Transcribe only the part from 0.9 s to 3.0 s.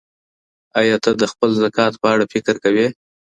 ته د خپل زکات په اړه فکر کوې؟